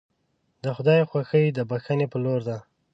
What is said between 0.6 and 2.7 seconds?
د خدای خوښي د بښنې په لور ده.